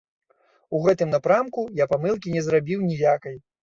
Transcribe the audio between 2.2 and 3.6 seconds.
не зрабіў ніякай.